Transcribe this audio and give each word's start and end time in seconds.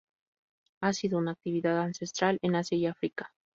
Ha 0.81 0.93
sido 0.93 1.19
una 1.19 1.33
actividad 1.33 1.77
ancestral 1.79 2.39
en 2.41 2.55
Asia 2.55 2.75
y 2.75 2.87
África. 2.87 3.35